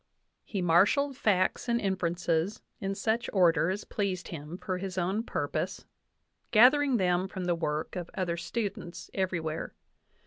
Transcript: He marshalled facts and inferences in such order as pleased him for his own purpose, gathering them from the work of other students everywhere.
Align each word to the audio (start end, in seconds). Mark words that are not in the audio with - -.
He 0.43 0.63
marshalled 0.63 1.15
facts 1.15 1.69
and 1.69 1.79
inferences 1.79 2.63
in 2.79 2.95
such 2.95 3.29
order 3.31 3.69
as 3.69 3.83
pleased 3.83 4.29
him 4.29 4.57
for 4.57 4.79
his 4.79 4.97
own 4.97 5.21
purpose, 5.21 5.85
gathering 6.49 6.97
them 6.97 7.27
from 7.27 7.45
the 7.45 7.53
work 7.53 7.95
of 7.95 8.09
other 8.15 8.35
students 8.35 9.11
everywhere. 9.13 9.75